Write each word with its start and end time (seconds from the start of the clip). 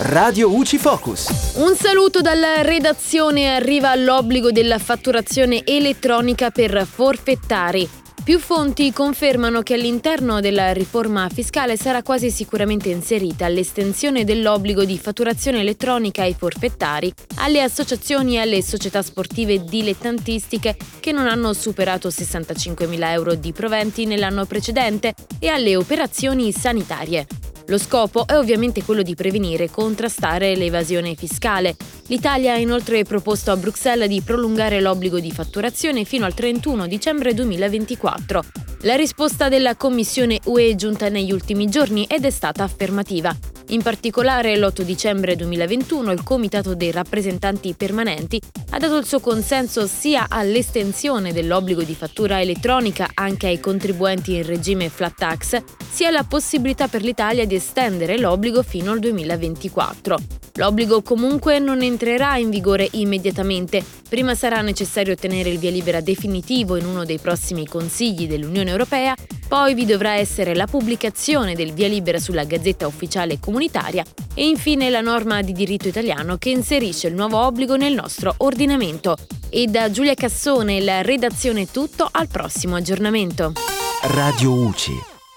Radio 0.00 0.54
UCI 0.54 0.78
Focus. 0.78 1.54
Un 1.56 1.74
saluto 1.74 2.20
dalla 2.20 2.62
redazione 2.62 3.52
arriva 3.52 3.92
l'obbligo 3.96 4.52
della 4.52 4.78
fatturazione 4.78 5.62
elettronica 5.64 6.52
per 6.52 6.86
forfettari. 6.88 7.88
Più 8.22 8.38
fonti 8.38 8.92
confermano 8.92 9.62
che 9.62 9.74
all'interno 9.74 10.40
della 10.40 10.72
riforma 10.72 11.28
fiscale 11.28 11.76
sarà 11.76 12.04
quasi 12.04 12.30
sicuramente 12.30 12.90
inserita 12.90 13.48
l'estensione 13.48 14.22
dell'obbligo 14.22 14.84
di 14.84 14.96
fatturazione 14.98 15.60
elettronica 15.60 16.22
ai 16.22 16.34
forfettari 16.34 17.12
alle 17.38 17.62
associazioni 17.62 18.36
e 18.36 18.40
alle 18.40 18.62
società 18.62 19.02
sportive 19.02 19.64
dilettantistiche 19.64 20.76
che 21.00 21.10
non 21.10 21.26
hanno 21.26 21.52
superato 21.54 22.08
65.000 22.08 23.10
euro 23.10 23.34
di 23.34 23.52
proventi 23.52 24.04
nell'anno 24.04 24.44
precedente 24.44 25.12
e 25.40 25.48
alle 25.48 25.74
operazioni 25.74 26.52
sanitarie. 26.52 27.26
Lo 27.68 27.76
scopo 27.76 28.26
è 28.26 28.34
ovviamente 28.34 28.82
quello 28.82 29.02
di 29.02 29.14
prevenire 29.14 29.64
e 29.64 29.70
contrastare 29.70 30.56
l'evasione 30.56 31.14
fiscale. 31.14 31.76
L'Italia 32.06 32.54
ha 32.54 32.56
inoltre 32.56 33.04
proposto 33.04 33.50
a 33.50 33.56
Bruxelles 33.56 34.08
di 34.08 34.22
prolungare 34.22 34.80
l'obbligo 34.80 35.20
di 35.20 35.30
fatturazione 35.30 36.04
fino 36.04 36.24
al 36.24 36.32
31 36.32 36.86
dicembre 36.86 37.34
2024. 37.34 38.42
La 38.82 38.94
risposta 38.94 39.50
della 39.50 39.76
Commissione 39.76 40.38
UE 40.44 40.70
è 40.70 40.74
giunta 40.76 41.10
negli 41.10 41.30
ultimi 41.30 41.68
giorni 41.68 42.06
ed 42.08 42.24
è 42.24 42.30
stata 42.30 42.64
affermativa. 42.64 43.36
In 43.70 43.82
particolare, 43.82 44.56
l'8 44.56 44.80
dicembre 44.80 45.36
2021 45.36 46.12
il 46.12 46.22
Comitato 46.22 46.74
dei 46.74 46.90
rappresentanti 46.90 47.74
permanenti 47.74 48.40
ha 48.70 48.78
dato 48.78 48.96
il 48.96 49.04
suo 49.04 49.20
consenso 49.20 49.86
sia 49.86 50.26
all'estensione 50.30 51.34
dell'obbligo 51.34 51.82
di 51.82 51.94
fattura 51.94 52.40
elettronica 52.40 53.10
anche 53.12 53.46
ai 53.46 53.60
contribuenti 53.60 54.36
in 54.36 54.46
regime 54.46 54.88
flat 54.88 55.14
tax, 55.16 55.62
sia 55.86 56.08
alla 56.08 56.24
possibilità 56.24 56.88
per 56.88 57.02
l'Italia 57.02 57.44
di 57.44 57.56
estendere 57.56 58.18
l'obbligo 58.18 58.62
fino 58.62 58.92
al 58.92 59.00
2024. 59.00 60.47
L'obbligo 60.58 61.02
comunque 61.02 61.58
non 61.58 61.82
entrerà 61.82 62.36
in 62.36 62.50
vigore 62.50 62.86
immediatamente, 62.92 63.82
prima 64.08 64.34
sarà 64.34 64.60
necessario 64.60 65.14
ottenere 65.14 65.48
il 65.48 65.58
via 65.58 65.70
libera 65.70 66.00
definitivo 66.00 66.76
in 66.76 66.84
uno 66.84 67.04
dei 67.04 67.18
prossimi 67.18 67.66
consigli 67.66 68.28
dell'Unione 68.28 68.70
Europea 68.70 69.14
poi 69.48 69.72
vi 69.72 69.86
dovrà 69.86 70.16
essere 70.16 70.54
la 70.54 70.66
pubblicazione 70.66 71.54
del 71.54 71.72
via 71.72 71.88
libera 71.88 72.18
sulla 72.18 72.44
Gazzetta 72.44 72.86
Ufficiale 72.86 73.40
Comunitaria 73.40 74.04
e 74.34 74.46
infine 74.46 74.90
la 74.90 75.00
norma 75.00 75.40
di 75.40 75.52
diritto 75.52 75.88
italiano 75.88 76.36
che 76.36 76.50
inserisce 76.50 77.08
il 77.08 77.14
nuovo 77.14 77.38
obbligo 77.38 77.74
nel 77.76 77.94
nostro 77.94 78.34
ordinamento. 78.36 79.16
E 79.48 79.66
da 79.66 79.90
Giulia 79.90 80.14
Cassone, 80.14 80.82
la 80.82 81.00
redazione 81.00 81.70
tutto, 81.70 82.06
al 82.10 82.28
prossimo 82.28 82.76
aggiornamento. 82.76 83.54
Radio 84.02 84.52
UCI 84.52 85.16